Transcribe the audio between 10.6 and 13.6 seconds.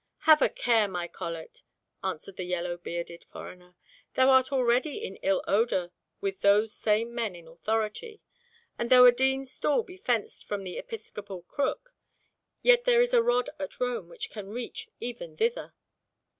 the episcopal crook, yet there is a rod